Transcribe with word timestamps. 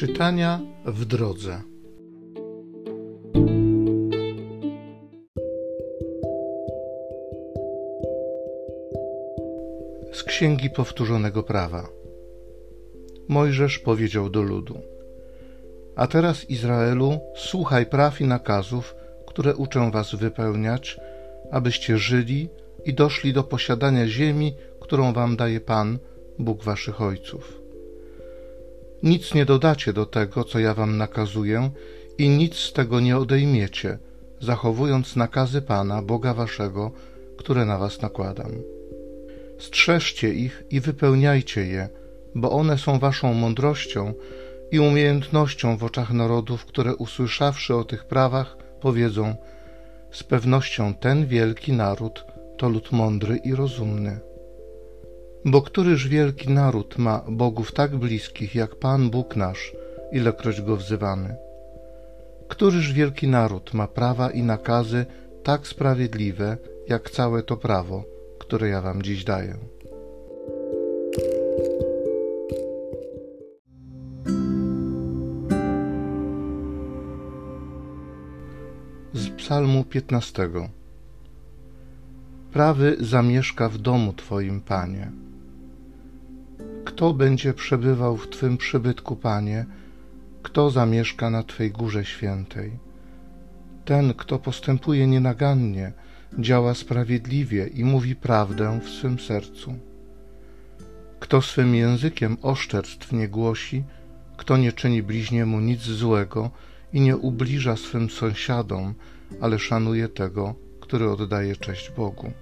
Czytania 0.00 0.60
w 0.84 1.04
drodze. 1.04 1.62
Z 10.12 10.22
Księgi 10.22 10.70
Powtórzonego 10.70 11.42
Prawa. 11.42 11.88
Mojżesz 13.28 13.78
powiedział 13.78 14.30
do 14.30 14.42
ludu: 14.42 14.80
A 15.96 16.06
teraz, 16.06 16.50
Izraelu, 16.50 17.20
słuchaj 17.36 17.86
praw 17.86 18.20
i 18.20 18.24
nakazów, 18.24 18.94
które 19.26 19.56
uczę 19.56 19.90
was 19.90 20.14
wypełniać, 20.14 21.00
abyście 21.50 21.98
żyli 21.98 22.48
i 22.84 22.94
doszli 22.94 23.32
do 23.32 23.44
posiadania 23.44 24.08
ziemi, 24.08 24.54
którą 24.80 25.12
wam 25.12 25.36
daje 25.36 25.60
Pan, 25.60 25.98
Bóg 26.38 26.64
waszych 26.64 27.00
ojców. 27.00 27.59
Nic 29.02 29.34
nie 29.34 29.44
dodacie 29.44 29.92
do 29.92 30.06
tego, 30.06 30.44
co 30.44 30.58
ja 30.58 30.74
wam 30.74 30.96
nakazuję, 30.96 31.70
i 32.18 32.28
nic 32.28 32.56
z 32.56 32.72
tego 32.72 33.00
nie 33.00 33.16
odejmiecie, 33.16 33.98
zachowując 34.40 35.16
nakazy 35.16 35.62
Pana, 35.62 36.02
Boga 36.02 36.34
waszego, 36.34 36.90
które 37.38 37.64
na 37.64 37.78
was 37.78 38.02
nakładam. 38.02 38.50
Strzeżcie 39.58 40.34
ich 40.34 40.64
i 40.70 40.80
wypełniajcie 40.80 41.66
je, 41.66 41.88
bo 42.34 42.50
one 42.50 42.78
są 42.78 42.98
waszą 42.98 43.34
mądrością 43.34 44.14
i 44.70 44.80
umiejętnością 44.80 45.76
w 45.76 45.84
oczach 45.84 46.12
narodów, 46.12 46.66
które 46.66 46.96
usłyszawszy 46.96 47.74
o 47.74 47.84
tych 47.84 48.04
prawach, 48.04 48.56
powiedzą: 48.80 49.34
Z 50.10 50.22
pewnością 50.22 50.94
ten 50.94 51.26
wielki 51.26 51.72
naród 51.72 52.24
to 52.58 52.68
lud 52.68 52.92
mądry 52.92 53.36
i 53.36 53.54
rozumny. 53.54 54.20
Bo 55.44 55.62
któryż 55.62 56.08
wielki 56.08 56.50
naród 56.50 56.98
ma 56.98 57.24
bogów 57.28 57.72
tak 57.72 57.96
bliskich 57.96 58.54
jak 58.54 58.76
Pan 58.76 59.10
Bóg 59.10 59.36
nasz, 59.36 59.72
ilekroć 60.12 60.62
go 60.62 60.76
wzywamy? 60.76 61.36
Któryż 62.48 62.92
wielki 62.92 63.28
naród 63.28 63.74
ma 63.74 63.86
prawa 63.88 64.30
i 64.30 64.42
nakazy 64.42 65.06
tak 65.42 65.66
sprawiedliwe 65.66 66.56
jak 66.88 67.10
całe 67.10 67.42
to 67.42 67.56
prawo, 67.56 68.04
które 68.38 68.68
ja 68.68 68.80
wam 68.80 69.02
dziś 69.02 69.24
daję? 69.24 69.54
Z 79.12 79.28
Psalmu 79.36 79.84
15 79.84 80.50
Prawy 82.52 82.96
zamieszka 83.00 83.68
w 83.68 83.78
domu 83.78 84.12
Twoim, 84.12 84.60
Panie. 84.60 85.29
Kto 86.84 87.14
będzie 87.14 87.54
przebywał 87.54 88.16
w 88.16 88.28
Twym 88.28 88.56
przybytku, 88.56 89.16
Panie? 89.16 89.66
Kto 90.42 90.70
zamieszka 90.70 91.30
na 91.30 91.42
Twej 91.42 91.70
górze 91.70 92.04
świętej? 92.04 92.78
Ten, 93.84 94.14
kto 94.14 94.38
postępuje 94.38 95.06
nienagannie, 95.06 95.92
działa 96.38 96.74
sprawiedliwie 96.74 97.66
i 97.66 97.84
mówi 97.84 98.16
prawdę 98.16 98.80
w 98.84 98.88
swym 98.88 99.18
sercu. 99.18 99.74
Kto 101.20 101.42
swym 101.42 101.74
językiem 101.74 102.36
oszczerstw 102.42 103.12
nie 103.12 103.28
głosi, 103.28 103.84
kto 104.36 104.56
nie 104.56 104.72
czyni 104.72 105.02
bliźniemu 105.02 105.60
nic 105.60 105.80
złego 105.80 106.50
i 106.92 107.00
nie 107.00 107.16
ubliża 107.16 107.76
swym 107.76 108.10
sąsiadom, 108.10 108.94
ale 109.40 109.58
szanuje 109.58 110.08
tego, 110.08 110.54
który 110.80 111.10
oddaje 111.10 111.56
cześć 111.56 111.90
Bogu. 111.90 112.32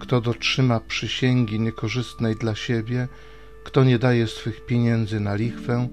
Kto 0.00 0.20
dotrzyma 0.20 0.80
przysięgi 0.80 1.60
niekorzystnej 1.60 2.36
dla 2.36 2.54
siebie, 2.54 3.08
kto 3.64 3.84
nie 3.84 3.98
daje 3.98 4.26
swych 4.26 4.66
pieniędzy 4.66 5.20
na 5.20 5.34
lichwę 5.34 5.88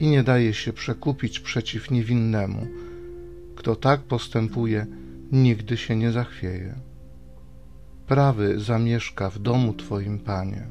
i 0.00 0.06
nie 0.06 0.22
daje 0.22 0.54
się 0.54 0.72
przekupić 0.72 1.40
przeciw 1.40 1.90
niewinnemu, 1.90 2.66
kto 3.56 3.76
tak 3.76 4.00
postępuje, 4.00 4.86
nigdy 5.32 5.76
się 5.76 5.96
nie 5.96 6.12
zachwieje. 6.12 6.74
Prawy 8.06 8.60
zamieszka 8.60 9.30
w 9.30 9.38
domu 9.38 9.74
Twoim, 9.74 10.18
Panie. 10.18 10.66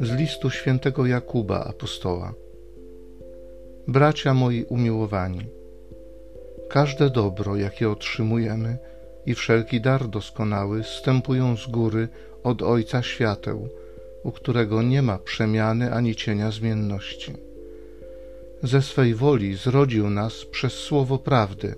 Z 0.00 0.10
listu 0.10 0.50
świętego 0.50 1.06
Jakuba, 1.06 1.64
apostoła. 1.64 2.34
Bracia 3.88 4.34
moi 4.34 4.64
umiłowani, 4.64 5.46
każde 6.68 7.10
dobro, 7.10 7.56
jakie 7.56 7.90
otrzymujemy 7.90 8.78
i 9.26 9.34
wszelki 9.34 9.80
dar 9.80 10.08
doskonały 10.08 10.82
wstępują 10.82 11.56
z 11.56 11.66
góry 11.66 12.08
od 12.42 12.62
Ojca 12.62 13.02
świateł, 13.02 13.68
u 14.24 14.32
którego 14.32 14.82
nie 14.82 15.02
ma 15.02 15.18
przemiany 15.18 15.92
ani 15.92 16.16
cienia 16.16 16.50
zmienności. 16.50 17.32
Ze 18.62 18.82
swej 18.82 19.14
woli 19.14 19.54
zrodził 19.54 20.10
nas 20.10 20.44
przez 20.44 20.72
słowo 20.72 21.18
prawdy, 21.18 21.74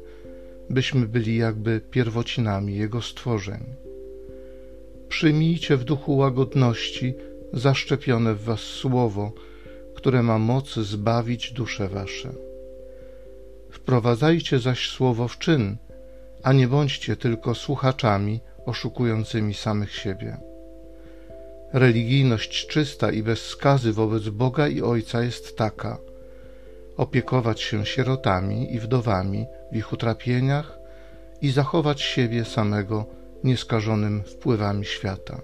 byśmy 0.71 1.06
byli 1.06 1.36
jakby 1.36 1.81
pierwocinami 1.91 2.76
Jego 2.76 3.03
stworzeń. 3.03 3.65
Przyjmijcie 5.09 5.76
w 5.76 5.84
duchu 5.84 6.16
łagodności 6.16 7.15
zaszczepione 7.53 8.34
w 8.34 8.42
was 8.42 8.60
słowo, 8.60 9.32
które 10.04 10.22
ma 10.22 10.38
moc 10.38 10.75
zbawić 10.75 11.53
dusze 11.53 11.88
wasze. 11.88 12.32
Wprowadzajcie 13.70 14.59
zaś 14.59 14.91
słowo 14.91 15.28
w 15.28 15.38
czyn, 15.38 15.76
a 16.42 16.53
nie 16.53 16.69
bądźcie 16.69 17.16
tylko 17.16 17.54
słuchaczami 17.54 18.41
oszukującymi 18.66 19.54
samych 19.54 19.94
siebie. 19.94 20.37
Religijność 21.72 22.66
czysta 22.66 23.12
i 23.12 23.22
bez 23.22 23.47
skazy 23.47 23.92
wobec 23.92 24.28
Boga 24.28 24.69
i 24.69 24.82
Ojca 24.82 25.22
jest 25.22 25.56
taka: 25.56 25.98
opiekować 26.97 27.60
się 27.60 27.86
sierotami 27.86 28.75
i 28.75 28.81
wdowami 28.81 29.47
w 29.72 29.76
ich 29.76 29.92
utrapieniach 29.92 30.78
i 31.42 31.50
zachować 31.50 32.00
siebie 32.03 32.44
samego 32.44 33.06
nieskażonym 33.44 34.22
wpływami 34.22 34.84
świata. 34.84 35.41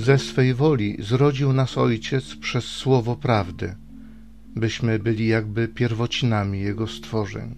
Ze 0.00 0.18
swej 0.18 0.54
woli 0.54 0.96
zrodził 0.98 1.52
nas 1.52 1.78
Ojciec 1.78 2.36
przez 2.36 2.64
słowo 2.64 3.16
prawdy, 3.16 3.74
byśmy 4.56 4.98
byli 4.98 5.28
jakby 5.28 5.68
pierwocinami 5.68 6.60
Jego 6.60 6.86
stworzeń. 6.86 7.54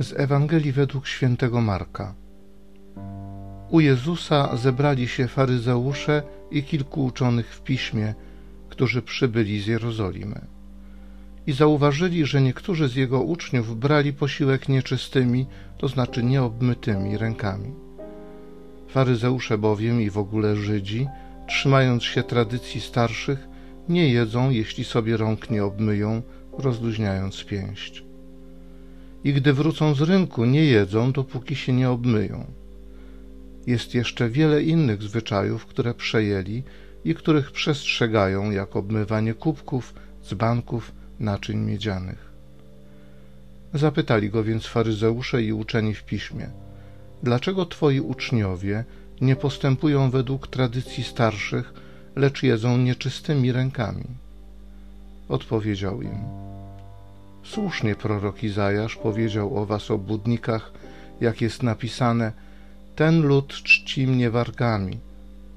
Z 0.00 0.12
Ewangelii 0.16 0.72
według 0.72 1.06
świętego 1.06 1.60
Marka. 1.60 2.14
U 3.70 3.80
Jezusa 3.80 4.56
zebrali 4.56 5.08
się 5.08 5.28
faryzeusze 5.28 6.22
i 6.50 6.62
kilku 6.62 7.04
uczonych 7.04 7.54
w 7.54 7.62
piśmie, 7.62 8.14
którzy 8.68 9.02
przybyli 9.02 9.60
z 9.60 9.66
Jerozolimy 9.66 10.59
i 11.46 11.52
zauważyli, 11.52 12.26
że 12.26 12.42
niektórzy 12.42 12.88
z 12.88 12.94
jego 12.94 13.22
uczniów 13.22 13.78
brali 13.78 14.12
posiłek 14.12 14.68
nieczystymi, 14.68 15.46
to 15.78 15.88
znaczy 15.88 16.22
nieobmytymi 16.22 17.18
rękami. 17.18 17.74
Faryzeusze 18.88 19.58
bowiem 19.58 20.00
i 20.00 20.10
w 20.10 20.18
ogóle 20.18 20.56
Żydzi, 20.56 21.06
trzymając 21.48 22.04
się 22.04 22.22
tradycji 22.22 22.80
starszych, 22.80 23.48
nie 23.88 24.08
jedzą, 24.08 24.50
jeśli 24.50 24.84
sobie 24.84 25.16
rąk 25.16 25.50
nie 25.50 25.64
obmyją, 25.64 26.22
rozluźniając 26.58 27.44
pięść. 27.44 28.04
I 29.24 29.32
gdy 29.32 29.52
wrócą 29.52 29.94
z 29.94 30.00
rynku, 30.00 30.44
nie 30.44 30.64
jedzą, 30.64 31.12
dopóki 31.12 31.56
się 31.56 31.72
nie 31.72 31.90
obmyją. 31.90 32.46
Jest 33.66 33.94
jeszcze 33.94 34.28
wiele 34.28 34.62
innych 34.62 35.02
zwyczajów, 35.02 35.66
które 35.66 35.94
przejęli 35.94 36.62
i 37.04 37.14
których 37.14 37.52
przestrzegają, 37.52 38.50
jak 38.50 38.76
obmywanie 38.76 39.34
kubków, 39.34 39.94
dzbanków, 40.24 40.92
naczyń 41.20 41.58
miedzianych. 41.58 42.30
Zapytali 43.74 44.30
go 44.30 44.44
więc 44.44 44.66
faryzeusze 44.66 45.42
i 45.42 45.52
uczeni 45.52 45.94
w 45.94 46.04
piśmie: 46.04 46.50
Dlaczego 47.22 47.66
twoi 47.66 48.00
uczniowie 48.00 48.84
nie 49.20 49.36
postępują 49.36 50.10
według 50.10 50.46
tradycji 50.46 51.04
starszych, 51.04 51.74
lecz 52.16 52.42
jedzą 52.42 52.78
nieczystymi 52.78 53.52
rękami? 53.52 54.04
Odpowiedział 55.28 56.02
im: 56.02 56.18
Słusznie 57.44 57.94
prorok 57.94 58.42
Izajasz 58.42 58.96
powiedział 58.96 59.58
o 59.58 59.66
was 59.66 59.90
obłudnikach, 59.90 60.72
jak 61.20 61.40
jest 61.40 61.62
napisane: 61.62 62.32
Ten 62.96 63.22
lud 63.22 63.52
czci 63.52 64.06
mnie 64.06 64.30
wargami, 64.30 64.98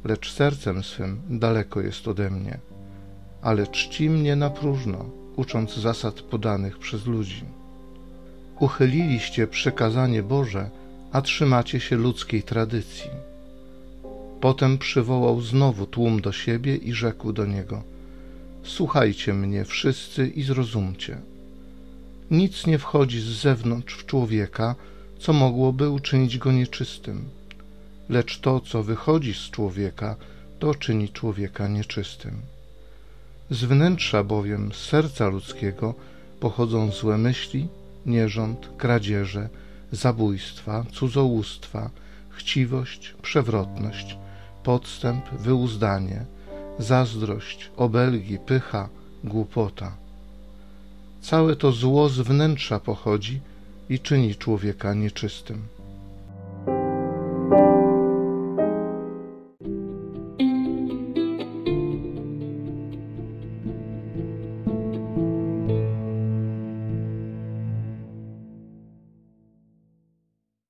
lecz 0.04 0.34
sercem 0.34 0.84
swym 0.84 1.22
daleko 1.30 1.82
jest 1.82 2.08
ode 2.08 2.30
mnie, 2.30 2.60
ale 3.42 3.68
czci 3.68 4.10
mnie 4.10 4.36
na 4.36 4.50
próżno 4.50 5.23
ucząc 5.36 5.76
zasad 5.76 6.22
podanych 6.22 6.78
przez 6.78 7.06
ludzi. 7.06 7.44
Uchyliliście 8.60 9.48
przekazanie 9.48 10.24
Boże, 10.24 10.70
a 11.12 11.22
trzymacie 11.22 11.80
się 11.80 11.96
ludzkiej 11.96 12.44
tradycji. 12.44 13.10
Potem 14.42 14.78
przywołał 14.78 15.42
znowu 15.42 15.86
tłum 15.86 16.22
do 16.22 16.32
siebie 16.32 16.76
i 16.76 16.94
rzekł 16.94 17.34
do 17.34 17.46
niego: 17.46 17.84
Słuchajcie 18.64 19.34
mnie 19.34 19.66
wszyscy 19.66 20.28
i 20.28 20.44
zrozumcie. 20.44 21.22
Nic 22.32 22.68
nie 22.68 22.78
wchodzi 22.78 23.20
z 23.20 23.26
zewnątrz 23.26 23.96
w 23.98 24.06
człowieka, 24.06 24.76
co 25.20 25.34
mogłoby 25.34 25.90
uczynić 25.90 26.38
go 26.38 26.52
nieczystym, 26.52 27.26
lecz 28.10 28.40
to, 28.40 28.60
co 28.60 28.84
wychodzi 28.84 29.34
z 29.34 29.50
człowieka, 29.50 30.16
to 30.60 30.76
czyni 30.76 31.10
człowieka 31.10 31.68
nieczystym. 31.68 32.42
Z 33.54 33.64
wnętrza 33.64 34.24
bowiem, 34.24 34.72
z 34.74 34.78
serca 34.78 35.28
ludzkiego, 35.28 35.94
pochodzą 36.40 36.92
złe 36.92 37.18
myśli, 37.18 37.68
nierząd, 38.06 38.70
kradzieże, 38.78 39.50
zabójstwa, 39.92 40.86
cudzołóstwa, 40.92 41.90
chciwość, 42.30 43.16
przewrotność, 43.22 44.18
podstęp, 44.64 45.30
wyuzdanie, 45.30 46.26
zazdrość, 46.80 47.72
obelgi, 47.78 48.38
pycha, 48.40 48.90
głupota. 49.24 49.98
Całe 51.22 51.56
to 51.56 51.72
zło 51.72 52.10
z 52.10 52.20
wnętrza 52.20 52.80
pochodzi 52.80 53.40
i 53.90 54.00
czyni 54.00 54.36
człowieka 54.36 54.94
nieczystym. 54.94 55.62